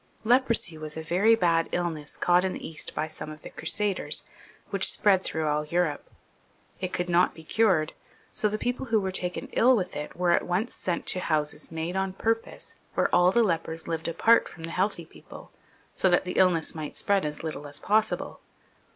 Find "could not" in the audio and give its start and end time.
6.91-7.35